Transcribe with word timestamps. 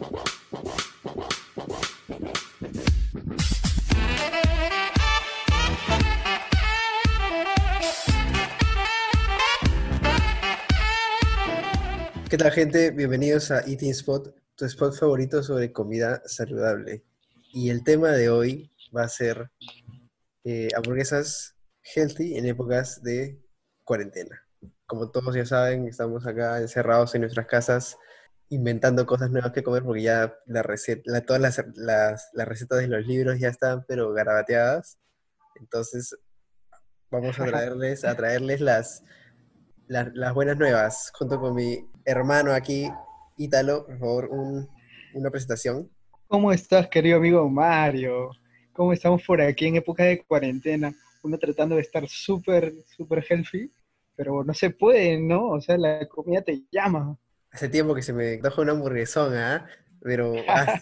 ¿Qué 0.00 0.06
tal 12.38 12.50
gente? 12.52 12.92
Bienvenidos 12.92 13.50
a 13.50 13.60
Eating 13.66 13.90
Spot, 13.90 14.34
tu 14.54 14.64
spot 14.64 14.94
favorito 14.94 15.42
sobre 15.42 15.70
comida 15.72 16.22
saludable. 16.24 17.04
Y 17.52 17.68
el 17.68 17.84
tema 17.84 18.12
de 18.12 18.30
hoy 18.30 18.70
va 18.96 19.02
a 19.02 19.08
ser 19.08 19.50
eh, 20.44 20.68
hamburguesas 20.74 21.56
healthy 21.82 22.38
en 22.38 22.46
épocas 22.46 23.02
de 23.02 23.38
cuarentena. 23.84 24.46
Como 24.86 25.10
todos 25.10 25.34
ya 25.34 25.44
saben, 25.44 25.88
estamos 25.88 26.26
acá 26.26 26.58
encerrados 26.58 27.14
en 27.14 27.20
nuestras 27.20 27.46
casas 27.46 27.98
inventando 28.50 29.06
cosas 29.06 29.30
nuevas 29.30 29.52
que 29.52 29.62
comer 29.62 29.82
porque 29.82 30.02
ya 30.02 30.34
la 30.46 30.62
receta, 30.62 31.20
todas 31.24 31.40
las, 31.40 31.64
las, 31.76 32.30
las 32.34 32.48
recetas 32.48 32.80
de 32.80 32.88
los 32.88 33.06
libros 33.06 33.38
ya 33.38 33.48
están 33.48 33.84
pero 33.88 34.12
garabateadas. 34.12 34.98
Entonces 35.60 36.16
vamos 37.10 37.38
a 37.40 37.46
traerles, 37.46 38.04
a 38.04 38.16
traerles 38.16 38.60
las, 38.60 39.04
las, 39.86 40.08
las 40.14 40.34
buenas 40.34 40.56
nuevas 40.58 41.10
junto 41.14 41.40
con 41.40 41.54
mi 41.54 41.78
hermano 42.04 42.52
aquí, 42.52 42.90
Ítalo, 43.36 43.86
por 43.86 43.98
favor, 43.98 44.28
un- 44.30 44.68
una 45.14 45.30
presentación. 45.30 45.90
¿Cómo 46.26 46.52
estás, 46.52 46.88
querido 46.88 47.16
amigo 47.18 47.48
Mario? 47.48 48.30
¿Cómo 48.72 48.92
estamos 48.92 49.22
por 49.24 49.40
aquí 49.40 49.66
en 49.66 49.76
época 49.76 50.04
de 50.04 50.22
cuarentena? 50.24 50.92
Uno 51.22 51.38
tratando 51.38 51.76
de 51.76 51.82
estar 51.82 52.06
súper, 52.08 52.72
súper 52.96 53.24
healthy, 53.28 53.70
pero 54.16 54.44
no 54.44 54.54
se 54.54 54.70
puede, 54.70 55.18
¿no? 55.18 55.48
O 55.50 55.60
sea, 55.60 55.76
la 55.78 56.06
comida 56.08 56.42
te 56.42 56.62
llama. 56.70 57.16
Hace 57.52 57.68
tiempo 57.68 57.94
que 57.94 58.02
se 58.02 58.12
me 58.12 58.34
antoja 58.34 58.62
una 58.62 58.72
hamburguesón, 58.72 59.34
¿ah? 59.36 59.66
Pero 60.02 60.34
ah, 60.48 60.80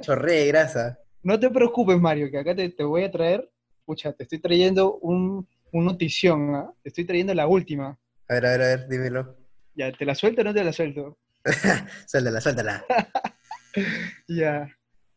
chorré 0.00 0.32
de 0.32 0.46
grasa. 0.48 0.98
No 1.22 1.38
te 1.38 1.50
preocupes, 1.50 1.98
Mario, 1.98 2.30
que 2.30 2.38
acá 2.38 2.54
te, 2.54 2.68
te 2.68 2.84
voy 2.84 3.04
a 3.04 3.10
traer, 3.10 3.48
pucha, 3.84 4.12
te 4.12 4.24
estoy 4.24 4.40
trayendo 4.40 4.96
un, 4.98 5.48
un 5.72 5.84
notición, 5.84 6.54
¿ah? 6.54 6.72
Te 6.82 6.88
estoy 6.90 7.04
trayendo 7.04 7.34
la 7.34 7.46
última. 7.46 7.98
A 8.28 8.34
ver, 8.34 8.46
a 8.46 8.50
ver, 8.50 8.62
a 8.62 8.66
ver, 8.66 8.88
dímelo. 8.88 9.36
Ya, 9.74 9.90
¿te 9.90 10.04
la 10.04 10.14
suelto 10.14 10.42
o 10.42 10.44
no 10.44 10.52
te 10.52 10.62
la 10.62 10.70
suelto? 10.70 11.16
Suéltala, 12.06 12.42
suéltala. 12.42 12.84
Ya, 14.28 14.68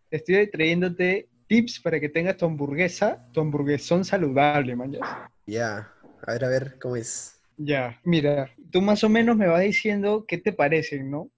estoy 0.10 0.50
trayéndote 0.50 1.28
tips 1.48 1.82
para 1.82 2.00
que 2.00 2.08
tengas 2.08 2.38
tu 2.38 2.46
hamburguesa, 2.46 3.28
tu 3.34 3.42
hamburguesón 3.42 4.06
saludable, 4.06 4.78
man. 4.78 4.94
ya. 4.94 5.30
Ya, 5.46 5.94
a 6.26 6.32
ver, 6.32 6.46
a 6.46 6.48
ver, 6.48 6.80
¿cómo 6.80 6.96
es? 6.96 7.42
Ya, 7.58 8.00
mira, 8.04 8.52
tú 8.72 8.82
más 8.82 9.04
o 9.04 9.10
menos 9.10 9.38
me 9.38 9.48
vas 9.48 9.62
diciendo 9.62 10.26
qué 10.28 10.38
te 10.38 10.52
parecen, 10.52 11.10
¿no? 11.10 11.32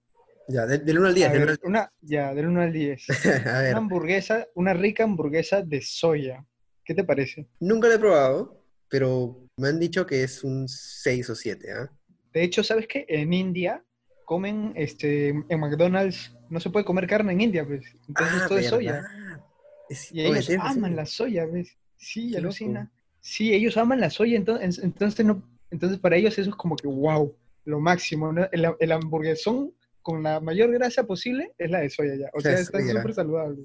Ya, 0.48 0.66
de- 0.66 0.78
del 0.78 0.98
1 0.98 1.08
al 1.08 1.14
10, 1.14 1.28
A 1.28 1.32
del 1.32 1.40
ver, 1.40 1.48
1 1.50 1.58
una, 1.68 1.92
ya, 2.00 2.34
del 2.34 2.46
1 2.46 2.60
al 2.62 2.72
10. 2.72 3.04
al... 3.10 3.16
A 3.56 3.58
ver, 3.60 3.70
Una 3.72 3.78
hamburguesa, 3.78 4.46
una 4.54 4.74
rica 4.74 5.04
hamburguesa 5.04 5.62
de 5.62 5.80
soya. 5.82 6.44
¿Qué 6.84 6.94
te 6.94 7.04
parece? 7.04 7.46
nunca 7.60 7.86
lo 7.88 7.94
he 7.94 7.98
probado, 7.98 8.64
pero 8.88 9.46
me 9.58 9.68
han 9.68 9.78
dicho 9.78 10.06
que 10.06 10.22
es 10.22 10.42
un 10.42 10.66
6 10.68 11.28
o 11.30 11.34
7, 11.34 11.70
¿ah? 11.72 11.92
De 12.32 12.42
hecho, 12.42 12.62
¿sabes 12.64 12.86
qué? 12.88 13.04
En 13.08 13.32
India 13.32 13.84
comen, 14.24 14.72
este, 14.74 15.28
en 15.28 15.60
McDonald's, 15.60 16.34
no 16.50 16.60
se 16.60 16.70
puede 16.70 16.84
comer 16.86 17.06
carne 17.06 17.32
en 17.32 17.40
India, 17.42 17.66
pues. 17.66 17.84
Entonces 18.08 18.46
todo 18.48 18.58
es 18.58 18.66
soya. 18.68 19.02
Ah. 19.06 19.44
Es- 19.90 20.12
Y 20.12 20.22
ellos 20.22 20.50
aman 20.60 20.96
la 20.96 21.06
soya, 21.06 21.44
¿ves? 21.46 21.76
Sí, 21.96 22.34
alucina. 22.36 22.80
loco. 22.84 22.92
Sí, 23.20 23.52
ellos 23.52 23.76
aman 23.76 24.00
la 24.00 24.08
soya, 24.10 24.36
entonces, 24.36 24.82
entonces, 24.82 25.26
no, 25.26 25.42
entonces 25.70 25.98
para 25.98 26.16
ellos 26.16 26.38
eso 26.38 26.50
es 26.50 26.56
como 26.56 26.76
que, 26.76 26.86
wow, 26.86 27.36
lo 27.64 27.80
máximo, 27.80 28.32
¿no? 28.32 28.48
El, 28.50 28.66
el 28.78 28.92
hamburguesón 28.92 29.74
con 30.02 30.22
la 30.22 30.40
mayor 30.40 30.70
grasa 30.72 31.04
posible 31.04 31.52
es 31.58 31.70
la 31.70 31.80
de 31.80 31.90
soya 31.90 32.16
ya. 32.16 32.30
O 32.32 32.40
sea, 32.40 32.54
está 32.54 32.80
súper 32.80 33.14
saludable. 33.14 33.64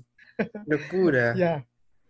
Locura. 0.65 1.33
Ya. 1.37 1.65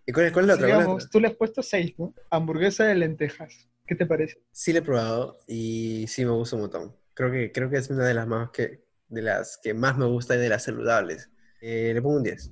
¿Y 0.06 0.12
cuál 0.12 0.26
es, 0.26 0.34
cuál 0.34 0.46
es 0.46 0.48
la 0.48 0.54
otra? 0.56 0.68
¿Cuál 0.68 0.72
es 0.72 0.78
la 0.78 0.84
Digamos, 0.84 1.10
tú 1.10 1.20
le 1.20 1.28
has 1.28 1.36
puesto 1.36 1.62
6, 1.62 1.94
¿no? 1.98 2.14
Hamburguesa 2.30 2.86
de 2.86 2.96
lentejas. 2.96 3.70
¿Qué 3.86 3.96
te 3.96 4.06
parece? 4.06 4.42
Sí 4.52 4.74
lo 4.74 4.80
he 4.80 4.82
probado 4.82 5.38
y 5.48 6.06
sí 6.08 6.26
me 6.26 6.32
gusta 6.32 6.56
un 6.56 6.64
montón. 6.64 6.96
Creo 7.14 7.32
que, 7.32 7.52
creo 7.52 7.70
que 7.70 7.78
es 7.78 7.90
una 7.90 8.06
de 8.06 8.14
las 8.14 8.28
más 8.28 8.50
que, 8.50 8.84
de 9.08 9.22
las 9.22 9.60
que 9.62 9.74
más 9.74 9.98
me 9.98 10.06
gusta 10.06 10.36
y 10.36 10.40
de 10.40 10.50
las 10.50 10.64
saludables. 10.64 11.30
Eh, 11.62 11.92
le 11.94 12.02
pongo 12.02 12.18
un 12.18 12.24
10. 12.24 12.52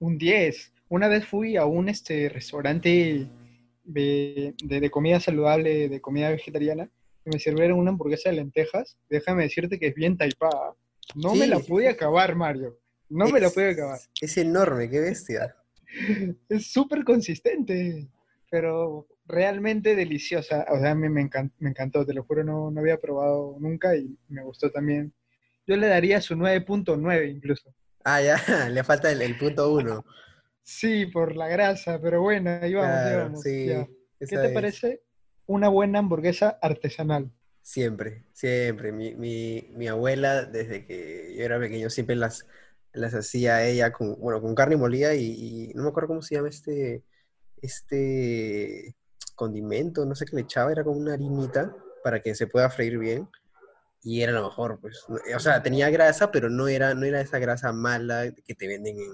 Un 0.00 0.18
10. 0.18 0.72
Una 0.88 1.08
vez 1.08 1.26
fui 1.26 1.56
a 1.56 1.64
un 1.66 1.88
este, 1.88 2.28
restaurante 2.28 3.28
de, 3.84 4.54
de- 4.62 4.80
de 4.80 4.90
comida 4.90 5.20
saludable, 5.20 5.88
de 5.88 6.00
comida 6.00 6.30
vegetariana, 6.30 6.88
y 7.24 7.30
me 7.30 7.38
sirvieron 7.38 7.78
una 7.78 7.90
hamburguesa 7.90 8.30
de 8.30 8.36
lentejas. 8.36 8.96
Déjame 9.08 9.44
decirte 9.44 9.78
que 9.78 9.88
es 9.88 9.94
bien 9.94 10.16
taipada. 10.16 10.74
No 11.14 11.34
me 11.34 11.46
la 11.46 11.58
pude 11.58 11.88
acabar, 11.88 12.34
Mario. 12.34 12.78
No 13.08 13.28
me 13.28 13.40
la 13.40 13.50
pude 13.50 13.70
acabar. 13.70 14.00
Es 14.20 14.36
enorme, 14.38 14.88
qué 14.90 15.00
bestia. 15.00 15.54
Es 16.48 16.72
súper 16.72 17.04
consistente, 17.04 18.08
pero 18.50 19.06
realmente 19.26 19.94
deliciosa. 19.94 20.64
O 20.70 20.78
sea, 20.80 20.92
a 20.92 20.94
mí 20.94 21.08
me, 21.08 21.22
encan- 21.22 21.52
me 21.58 21.70
encantó, 21.70 22.04
te 22.06 22.14
lo 22.14 22.24
juro, 22.24 22.42
no, 22.44 22.70
no 22.70 22.80
había 22.80 22.98
probado 22.98 23.56
nunca 23.60 23.94
y 23.94 24.16
me 24.28 24.42
gustó 24.42 24.70
también. 24.70 25.12
Yo 25.66 25.76
le 25.76 25.86
daría 25.88 26.20
su 26.20 26.34
9.9 26.34 27.30
incluso. 27.30 27.74
Ah, 28.04 28.20
ya, 28.22 28.36
le 28.70 28.82
falta 28.84 29.12
el, 29.12 29.20
el 29.22 29.36
punto 29.38 29.72
1. 29.72 30.04
Sí, 30.62 31.06
por 31.06 31.36
la 31.36 31.48
grasa, 31.48 32.00
pero 32.00 32.22
bueno, 32.22 32.58
ahí 32.60 32.74
vamos, 32.74 32.96
ahí 32.96 33.16
vamos, 33.16 33.40
sí. 33.42 33.66
ya. 33.66 33.88
¿Qué 34.18 34.26
te 34.26 34.46
es. 34.46 34.52
parece 34.52 35.02
una 35.46 35.68
buena 35.68 35.98
hamburguesa 35.98 36.58
artesanal? 36.62 37.32
Siempre, 37.60 38.24
siempre. 38.32 38.92
Mi, 38.92 39.14
mi, 39.14 39.68
mi 39.74 39.88
abuela, 39.88 40.44
desde 40.44 40.86
que 40.86 41.34
yo 41.36 41.44
era 41.44 41.58
pequeño, 41.58 41.90
siempre 41.90 42.16
las, 42.16 42.46
las 42.92 43.14
hacía 43.14 43.64
ella 43.64 43.92
con, 43.92 44.18
bueno, 44.20 44.40
con 44.40 44.54
carne 44.54 44.76
molida 44.76 45.14
y, 45.14 45.70
y 45.70 45.74
no 45.74 45.82
me 45.82 45.88
acuerdo 45.88 46.08
cómo 46.08 46.22
se 46.22 46.36
llama 46.36 46.48
este, 46.48 47.04
este 47.60 48.94
condimento, 49.34 50.04
no 50.04 50.14
sé 50.14 50.24
qué 50.24 50.36
le 50.36 50.42
echaba, 50.42 50.70
era 50.70 50.84
como 50.84 50.98
una 50.98 51.14
harinita 51.14 51.74
para 52.02 52.20
que 52.20 52.34
se 52.34 52.46
pueda 52.46 52.70
freír 52.70 52.98
bien. 52.98 53.28
Y 54.04 54.22
era 54.22 54.32
lo 54.32 54.42
mejor, 54.44 54.80
pues. 54.80 55.04
O 55.34 55.38
sea, 55.38 55.62
tenía 55.62 55.88
grasa, 55.88 56.32
pero 56.32 56.50
no 56.50 56.66
era, 56.66 56.92
no 56.94 57.06
era 57.06 57.20
esa 57.20 57.38
grasa 57.38 57.72
mala 57.72 58.32
que 58.44 58.54
te 58.54 58.66
venden 58.66 58.98
en, 58.98 59.12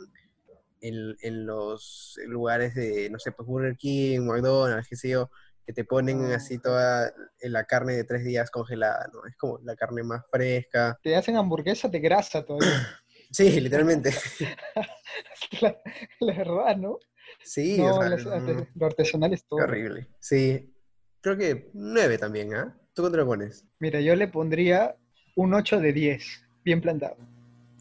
en, 0.80 1.16
en 1.20 1.46
los 1.46 2.18
lugares 2.26 2.74
de, 2.74 3.08
no 3.10 3.18
sé, 3.18 3.32
pues 3.32 3.46
Burger 3.46 3.76
King, 3.76 4.20
McDonald's, 4.20 4.88
qué 4.88 4.96
sé 4.96 5.08
yo, 5.10 5.30
que 5.66 5.72
te 5.72 5.84
ponen 5.84 6.32
Ah. 6.32 6.36
así 6.36 6.58
toda 6.58 7.12
la 7.42 7.64
carne 7.64 7.94
de 7.94 8.04
tres 8.04 8.24
días 8.24 8.50
congelada, 8.50 9.08
¿no? 9.12 9.26
Es 9.26 9.36
como 9.36 9.58
la 9.64 9.76
carne 9.76 10.02
más 10.02 10.24
fresca. 10.30 10.98
Te 11.02 11.14
hacen 11.16 11.36
hamburguesa 11.36 11.88
de 11.88 12.00
grasa 12.00 12.44
todavía. 12.44 12.68
Sí, 13.30 13.60
literalmente. 13.60 14.10
la, 15.60 15.76
la 16.20 16.34
verdad, 16.34 16.76
¿no? 16.78 16.98
Sí, 17.44 17.76
no, 17.78 17.96
o 17.96 18.00
sea, 18.00 18.08
las- 18.08 18.24
no, 18.24 18.66
lo 18.74 18.86
artesanal 18.86 19.34
es 19.34 19.44
todo. 19.46 19.60
horrible. 19.60 20.08
Sí, 20.18 20.72
creo 21.20 21.36
que 21.36 21.70
nueve 21.74 22.16
también, 22.16 22.54
¿ah? 22.54 22.74
¿Tú 22.94 23.02
cuánto 23.02 23.18
le 23.18 23.24
pones? 23.26 23.66
Mira, 23.80 24.00
yo 24.00 24.16
le 24.16 24.28
pondría 24.28 24.96
un 25.36 25.52
8 25.52 25.78
de 25.78 25.92
10, 25.92 26.24
bien 26.64 26.80
plantado. 26.80 27.16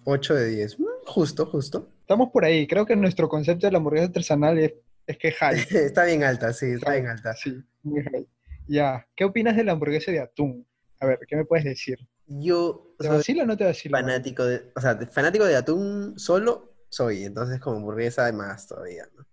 8 0.03 0.35
de 0.35 0.47
10. 0.47 0.79
Mm, 0.79 0.83
Justo, 1.05 1.45
justo. 1.45 1.93
Estamos 2.07 2.29
por 2.31 2.45
ahí. 2.45 2.65
Creo 2.67 2.85
que 2.85 2.95
nuestro 2.95 3.27
concepto 3.27 3.67
de 3.67 3.71
la 3.73 3.79
hamburguesa 3.79 4.05
artesanal 4.05 4.57
es, 4.59 4.73
es 5.05 5.17
que 5.17 5.29
high. 5.33 5.57
Está 5.71 6.05
bien 6.05 6.23
alta, 6.23 6.53
sí, 6.53 6.67
está 6.67 6.93
bien 6.93 7.07
alta. 7.07 7.35
Sí, 7.35 7.61
muy 7.83 8.01
high. 8.01 8.25
Ya. 8.65 9.05
¿Qué 9.13 9.25
opinas 9.25 9.57
de 9.57 9.65
la 9.65 9.73
hamburguesa 9.73 10.09
de 10.11 10.21
atún? 10.21 10.65
A 11.01 11.05
ver, 11.05 11.19
¿qué 11.27 11.35
me 11.35 11.43
puedes 11.43 11.65
decir? 11.65 11.97
Yo 12.25 12.95
¿Te 12.97 13.09
vacila 13.09 13.43
o 13.43 13.45
no 13.45 13.57
te 13.57 13.65
vacila? 13.65 13.97
fanático 13.99 14.45
de, 14.45 14.71
o 14.73 14.79
sea, 14.79 14.97
fanático 15.11 15.43
de 15.43 15.57
atún 15.57 16.13
solo 16.17 16.75
soy, 16.87 17.25
entonces 17.25 17.59
como 17.59 17.75
hamburguesa 17.77 18.23
además 18.23 18.67
todavía, 18.67 19.05
¿no? 19.13 19.25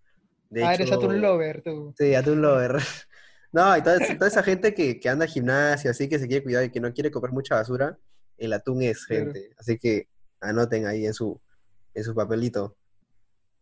De 0.50 0.64
ah, 0.64 0.74
eres 0.74 0.88
hecho- 0.88 0.96
atún 0.96 1.20
lover, 1.20 1.62
tú. 1.62 1.94
Sí, 1.96 2.12
atún 2.16 2.42
lover. 2.42 2.74
No, 3.52 3.76
y 3.76 3.82
toda, 3.82 3.98
esa- 4.02 4.14
toda 4.14 4.26
esa 4.26 4.42
gente 4.42 4.74
que, 4.74 4.98
que 4.98 5.08
anda 5.08 5.26
al 5.26 5.30
gimnasio, 5.30 5.88
así 5.92 6.08
que 6.08 6.18
se 6.18 6.26
quiere 6.26 6.42
cuidar 6.42 6.64
y 6.64 6.70
que 6.72 6.80
no 6.80 6.92
quiere 6.92 7.12
comer 7.12 7.30
mucha 7.30 7.54
basura, 7.54 7.96
el 8.36 8.52
atún 8.52 8.82
es 8.82 9.06
Claro. 9.06 9.26
gente. 9.26 9.50
Así 9.56 9.78
que 9.78 10.08
anoten 10.40 10.86
ahí 10.88 11.06
en 11.06 11.14
su, 11.14 11.40
en 11.94 12.04
su 12.04 12.14
papelito. 12.14 12.76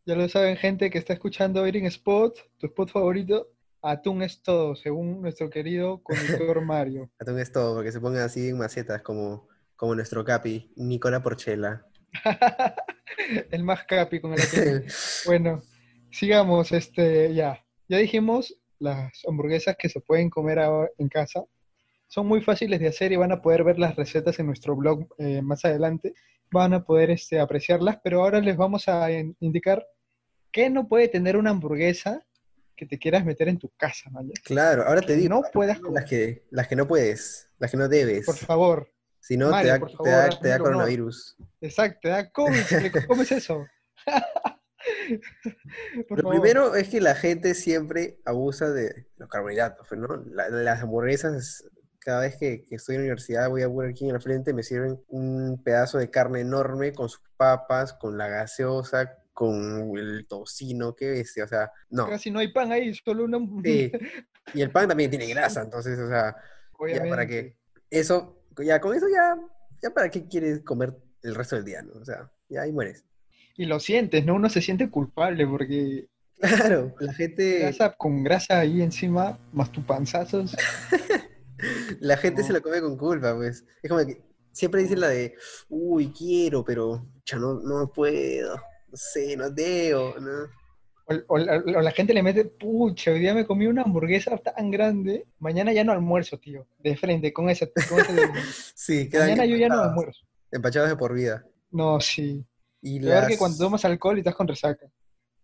Ya 0.04 0.16
lo 0.16 0.28
saben, 0.28 0.56
gente 0.56 0.90
que 0.90 0.98
está 0.98 1.12
escuchando 1.12 1.64
Eating 1.64 1.86
Spot, 1.86 2.36
tu 2.58 2.66
spot 2.66 2.90
favorito. 2.90 3.52
Atún 3.82 4.22
es 4.22 4.42
todo, 4.42 4.76
según 4.76 5.22
nuestro 5.22 5.50
querido 5.50 6.02
conductor 6.02 6.60
Mario. 6.64 7.10
Atún 7.18 7.38
es 7.38 7.52
todo, 7.52 7.74
porque 7.74 7.92
se 7.92 8.00
pongan 8.00 8.22
así 8.22 8.48
en 8.48 8.58
macetas 8.58 9.02
como, 9.02 9.48
como 9.76 9.94
nuestro 9.94 10.24
capi, 10.24 10.72
Nicola 10.76 11.22
Porchela. 11.22 11.86
El 13.50 13.64
más 13.64 13.84
capi 13.84 14.20
con 14.20 14.34
el 14.34 14.40
atún. 14.40 14.84
Bueno, 15.26 15.62
sigamos, 16.10 16.72
este, 16.72 17.34
ya. 17.34 17.64
Ya 17.88 17.98
dijimos 17.98 18.56
las 18.78 19.12
hamburguesas 19.28 19.76
que 19.78 19.88
se 19.88 20.00
pueden 20.00 20.30
comer 20.30 20.58
ahora 20.58 20.90
en 20.98 21.08
casa. 21.08 21.44
Son 22.12 22.26
muy 22.26 22.42
fáciles 22.42 22.78
de 22.78 22.88
hacer 22.88 23.10
y 23.10 23.16
van 23.16 23.32
a 23.32 23.40
poder 23.40 23.64
ver 23.64 23.78
las 23.78 23.96
recetas 23.96 24.38
en 24.38 24.44
nuestro 24.44 24.76
blog 24.76 25.06
eh, 25.16 25.40
más 25.40 25.64
adelante. 25.64 26.12
Van 26.50 26.74
a 26.74 26.84
poder 26.84 27.08
este, 27.10 27.40
apreciarlas, 27.40 28.00
pero 28.04 28.22
ahora 28.22 28.38
les 28.42 28.54
vamos 28.54 28.86
a 28.86 29.10
in- 29.10 29.34
indicar 29.40 29.86
qué 30.52 30.68
no 30.68 30.88
puede 30.88 31.08
tener 31.08 31.38
una 31.38 31.48
hamburguesa 31.48 32.22
que 32.76 32.84
te 32.84 32.98
quieras 32.98 33.24
meter 33.24 33.48
en 33.48 33.58
tu 33.58 33.70
casa, 33.78 34.10
¿vale? 34.12 34.34
Claro, 34.44 34.82
ahora 34.86 35.00
te 35.00 35.16
digo, 35.16 35.36
No 35.36 35.42
puedas 35.54 35.80
las 35.90 36.04
que, 36.04 36.44
las 36.50 36.68
que 36.68 36.76
no 36.76 36.86
puedes, 36.86 37.48
las 37.58 37.70
que 37.70 37.78
no 37.78 37.88
debes. 37.88 38.26
Por 38.26 38.36
favor, 38.36 38.92
Si 39.18 39.38
no, 39.38 39.46
te 39.58 39.68
da, 39.68 39.80
te 39.80 39.96
favor, 39.96 40.06
da- 40.10 40.38
te 40.38 40.48
da 40.48 40.58
coronavirus. 40.58 41.38
Exacto, 41.62 41.98
te 42.02 42.08
da 42.10 42.30
COVID, 42.30 42.60
¿qué- 42.68 43.06
¿cómo 43.06 43.22
es 43.22 43.32
eso? 43.32 43.64
Por 46.08 46.18
Lo 46.18 46.22
favor. 46.24 46.40
primero 46.42 46.74
es 46.74 46.88
que 46.90 47.00
la 47.00 47.14
gente 47.14 47.54
siempre 47.54 48.18
abusa 48.26 48.70
de 48.70 49.06
los 49.16 49.30
carbohidratos, 49.30 49.90
¿no? 49.92 50.22
La- 50.26 50.50
las 50.50 50.82
hamburguesas, 50.82 51.64
cada 52.04 52.22
vez 52.22 52.36
que, 52.36 52.66
que 52.66 52.76
estoy 52.76 52.96
en 52.96 53.02
la 53.02 53.04
universidad 53.04 53.48
voy 53.48 53.62
a 53.62 53.68
Burger 53.68 53.94
King 53.94 54.06
en 54.08 54.12
la 54.14 54.20
frente, 54.20 54.52
me 54.52 54.62
sirven 54.62 55.00
un 55.08 55.62
pedazo 55.62 55.98
de 55.98 56.10
carne 56.10 56.40
enorme 56.40 56.92
con 56.92 57.08
sus 57.08 57.22
papas, 57.36 57.92
con 57.92 58.18
la 58.18 58.28
gaseosa, 58.28 59.18
con 59.32 59.96
el 59.96 60.26
tocino, 60.28 60.94
qué 60.94 61.10
bestia, 61.10 61.44
o 61.44 61.48
sea, 61.48 61.70
no. 61.90 62.08
Casi 62.08 62.30
no 62.30 62.40
hay 62.40 62.52
pan 62.52 62.72
ahí, 62.72 62.92
solo 62.94 63.24
una... 63.24 63.38
Sí. 63.64 63.92
Y 64.54 64.60
el 64.60 64.72
pan 64.72 64.88
también 64.88 65.08
tiene 65.08 65.28
grasa, 65.28 65.62
entonces, 65.62 65.96
o 66.00 66.08
sea, 66.08 66.34
ya 66.34 66.98
para 66.98 67.22
Obviamente. 67.22 67.26
qué. 67.28 67.56
Eso, 67.88 68.42
ya 68.58 68.80
con 68.80 68.96
eso 68.96 69.06
ya, 69.08 69.38
ya 69.80 69.90
para 69.90 70.10
qué 70.10 70.26
quieres 70.26 70.62
comer 70.62 70.96
el 71.22 71.36
resto 71.36 71.54
del 71.54 71.64
día, 71.64 71.80
¿no? 71.80 71.92
O 71.92 72.04
sea, 72.04 72.28
ya 72.48 72.62
ahí 72.62 72.72
mueres. 72.72 73.04
Y 73.56 73.66
lo 73.66 73.78
sientes, 73.78 74.26
¿no? 74.26 74.34
Uno 74.34 74.48
se 74.48 74.60
siente 74.60 74.90
culpable 74.90 75.46
porque 75.46 76.08
Claro, 76.42 76.92
la 76.98 77.12
gente, 77.14 77.60
grasa 77.60 77.92
con 77.92 78.24
grasa 78.24 78.58
ahí 78.58 78.82
encima, 78.82 79.38
más 79.52 79.70
tu 79.70 79.80
panzazos. 79.84 80.56
la 82.00 82.16
gente 82.16 82.42
se 82.42 82.52
lo 82.52 82.62
come 82.62 82.80
con 82.80 82.96
culpa, 82.96 83.34
pues. 83.34 83.64
Es 83.82 83.90
como 83.90 84.04
que 84.06 84.22
siempre 84.52 84.82
dicen 84.82 85.00
la 85.00 85.08
de, 85.08 85.34
uy, 85.68 86.12
quiero, 86.12 86.64
pero 86.64 87.06
ya 87.24 87.38
no, 87.38 87.54
no 87.54 87.90
puedo, 87.92 88.56
no 88.56 88.96
sé, 88.96 89.36
no 89.36 89.50
debo, 89.50 90.14
¿no? 90.20 90.44
O, 91.06 91.14
o 91.34 91.38
la, 91.38 91.56
o 91.56 91.80
la 91.80 91.90
gente 91.90 92.14
le 92.14 92.22
mete, 92.22 92.44
pucha, 92.44 93.10
hoy 93.10 93.18
día 93.20 93.34
me 93.34 93.44
comí 93.46 93.66
una 93.66 93.82
hamburguesa 93.82 94.36
tan 94.38 94.70
grande, 94.70 95.26
mañana 95.40 95.72
ya 95.72 95.82
no 95.84 95.92
almuerzo, 95.92 96.38
tío. 96.38 96.66
De 96.78 96.96
frente, 96.96 97.32
con 97.32 97.50
ese... 97.50 97.72
Con 97.88 97.98
ese 98.00 98.12
Sí, 98.74 99.08
quedan 99.08 99.28
mañana 99.30 99.44
yo 99.46 99.56
ya 99.56 99.68
no 99.68 99.80
almuerzo. 99.82 100.24
empachados 100.50 100.88
de 100.90 100.96
por 100.96 101.12
vida. 101.12 101.44
No, 101.72 101.98
sí. 102.00 102.44
Y 102.80 103.00
Peor 103.00 103.24
que 103.24 103.30
las- 103.30 103.38
cuando 103.38 103.58
tomas 103.58 103.84
alcohol 103.84 104.16
y 104.16 104.20
estás 104.20 104.34
con 104.34 104.46
resaca. 104.48 104.86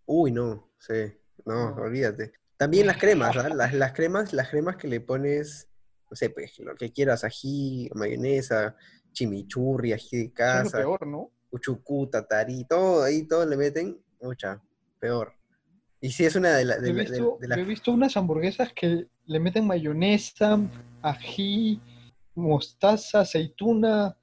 Uy, 0.06 0.30
no, 0.32 0.70
sí, 0.78 1.12
no, 1.44 1.74
No. 1.74 1.82
olvídate. 1.82 2.32
También 2.56 2.86
las 2.86 2.96
cremas, 2.98 3.36
¿ah? 3.36 3.48
Las, 3.48 3.72
las 3.74 3.92
cremas, 3.92 4.32
las 4.32 4.48
cremas 4.50 4.76
que 4.76 4.88
le 4.88 5.00
pones, 5.00 5.68
no 6.10 6.16
sé, 6.16 6.30
pues, 6.30 6.58
lo 6.60 6.74
que 6.74 6.92
quieras, 6.92 7.24
ají, 7.24 7.90
mayonesa, 7.94 8.76
chimichurri, 9.12 9.92
ají 9.92 10.16
de 10.16 10.22
Eso 10.24 10.28
es 10.28 10.28
lo 10.28 10.34
casa, 10.34 10.78
peor, 10.78 11.06
¿no? 11.06 11.30
uchucú, 11.50 12.08
tatarí, 12.08 12.64
todo 12.64 13.02
ahí, 13.02 13.26
todo 13.26 13.44
le 13.46 13.56
meten, 13.56 13.98
mucha, 14.20 14.62
peor. 15.00 15.32
Y 16.00 16.10
si 16.10 16.24
es 16.24 16.36
una 16.36 16.56
de, 16.56 16.64
la- 16.64 16.76
Yo 16.76 16.82
de, 16.82 16.90
he, 16.90 16.94
de- 17.40 17.48
las... 17.48 17.58
he 17.58 17.64
visto 17.64 17.90
unas 17.92 18.16
hamburguesas 18.16 18.72
que 18.72 19.06
le 19.26 19.40
meten 19.40 19.66
mayonesa, 19.66 20.58
ají, 21.02 21.80
mostaza, 22.34 23.20
aceituna, 23.20 24.16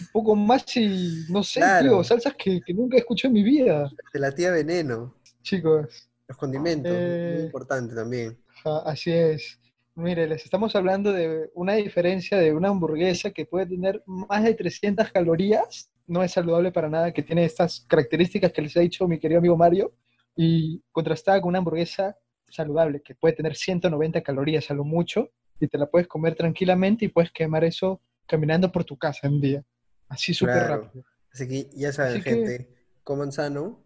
un 0.00 0.06
poco 0.12 0.34
más 0.34 0.64
y 0.76 1.24
no 1.30 1.42
sé, 1.44 1.60
Claro. 1.60 1.88
tío, 1.88 2.04
salsas 2.04 2.34
que, 2.36 2.60
que 2.66 2.74
nunca 2.74 2.96
escuché 2.96 3.28
en 3.28 3.34
mi 3.34 3.42
vida. 3.44 3.90
de 4.12 4.18
la 4.20 4.32
tía 4.32 4.50
Veneno, 4.50 5.14
Chicos, 5.42 6.10
los 6.26 6.36
condimentos, 6.36 6.92
Eh, 6.92 7.30
muy 7.34 7.42
importante 7.44 7.94
también. 7.94 8.36
así 8.84 9.12
es. 9.12 9.58
Mire, 10.00 10.26
les 10.26 10.44
estamos 10.44 10.74
hablando 10.76 11.12
de 11.12 11.50
una 11.54 11.74
diferencia 11.74 12.38
de 12.38 12.54
una 12.54 12.68
hamburguesa 12.68 13.32
que 13.32 13.44
puede 13.44 13.66
tener 13.66 14.02
más 14.06 14.42
de 14.44 14.54
300 14.54 15.12
calorías. 15.12 15.90
No 16.06 16.22
es 16.22 16.32
saludable 16.32 16.72
para 16.72 16.88
nada, 16.88 17.12
que 17.12 17.22
tiene 17.22 17.44
estas 17.44 17.84
características 17.86 18.50
que 18.52 18.62
les 18.62 18.74
ha 18.78 18.80
dicho 18.80 19.06
mi 19.06 19.18
querido 19.20 19.38
amigo 19.40 19.56
Mario, 19.58 19.92
y 20.34 20.82
contrastada 20.90 21.40
con 21.40 21.50
una 21.50 21.58
hamburguesa 21.58 22.16
saludable 22.48 23.02
que 23.02 23.14
puede 23.14 23.34
tener 23.34 23.54
190 23.54 24.22
calorías 24.22 24.70
a 24.70 24.74
lo 24.74 24.84
mucho, 24.84 25.30
y 25.60 25.68
te 25.68 25.76
la 25.76 25.86
puedes 25.86 26.08
comer 26.08 26.34
tranquilamente 26.34 27.04
y 27.04 27.08
puedes 27.08 27.30
quemar 27.30 27.64
eso 27.64 28.00
caminando 28.26 28.72
por 28.72 28.84
tu 28.84 28.96
casa 28.96 29.26
en 29.26 29.34
un 29.34 29.40
día. 29.42 29.64
Así 30.08 30.32
súper 30.32 30.54
Claro. 30.54 30.82
rápido. 30.84 31.04
Así 31.32 31.46
que 31.46 31.68
ya 31.76 31.92
saben, 31.92 32.14
Así 32.14 32.22
que- 32.22 32.30
gente, 32.30 32.68
coman 33.04 33.32
sano, 33.32 33.84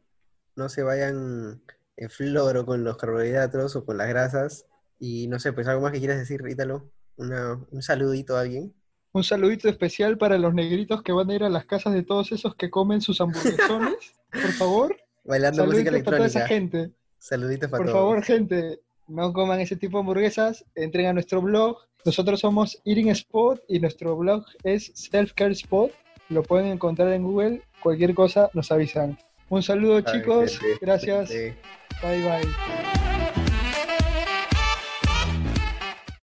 no 0.55 0.69
se 0.69 0.82
vayan 0.84 1.61
en 1.96 2.11
floro 2.11 2.64
con 2.64 2.84
los 2.84 2.96
carbohidratos 2.96 3.75
o 3.75 3.84
con 3.84 3.96
las 3.99 4.08
grasas. 4.08 4.66
Y 5.06 5.26
no 5.28 5.38
sé, 5.38 5.52
pues 5.52 5.66
algo 5.68 5.82
más 5.82 5.92
que 5.92 5.98
quieras 5.98 6.18
decir, 6.18 6.42
Ítalo. 6.48 6.90
Una, 7.16 7.60
un 7.70 7.82
saludito 7.82 8.36
a 8.36 8.40
alguien. 8.40 8.72
Un 9.12 9.22
saludito 9.22 9.68
especial 9.68 10.16
para 10.16 10.38
los 10.38 10.54
negritos 10.54 11.02
que 11.02 11.12
van 11.12 11.28
a 11.30 11.34
ir 11.34 11.44
a 11.44 11.50
las 11.50 11.66
casas 11.66 11.92
de 11.92 12.02
todos 12.02 12.32
esos 12.32 12.54
que 12.56 12.70
comen 12.70 13.00
sus 13.02 13.20
hamburguesones. 13.20 13.96
Por 14.32 14.52
favor, 14.52 14.96
Bailando 15.24 15.66
música 15.66 15.84
saluditos 15.90 16.04
para 16.04 16.16
toda 16.16 16.26
esa 16.28 16.38
electrónica. 16.46 16.78
gente. 16.78 16.96
Saluditos 17.18 17.70
para 17.70 17.82
Por 17.84 17.92
todos. 17.92 18.00
favor, 18.00 18.22
gente, 18.24 18.80
no 19.06 19.32
coman 19.32 19.60
ese 19.60 19.76
tipo 19.76 19.98
de 19.98 20.00
hamburguesas, 20.00 20.64
entren 20.74 21.06
a 21.06 21.12
nuestro 21.12 21.40
blog. 21.42 21.76
Nosotros 22.04 22.40
somos 22.40 22.80
Eating 22.86 23.10
Spot 23.10 23.60
y 23.68 23.78
nuestro 23.80 24.16
blog 24.16 24.44
es 24.62 24.90
Self 24.94 25.32
Care 25.34 25.52
Spot. 25.52 25.90
Lo 26.30 26.42
pueden 26.42 26.66
encontrar 26.68 27.12
en 27.12 27.22
Google. 27.24 27.62
Cualquier 27.82 28.14
cosa 28.14 28.50
nos 28.54 28.72
avisan. 28.72 29.18
Un 29.50 29.62
saludo, 29.62 30.00
chicos. 30.00 30.58
gente, 30.58 30.78
Gracias. 30.80 31.28
gente. 31.28 31.56
Bye, 32.02 32.22
bye. 32.22 32.94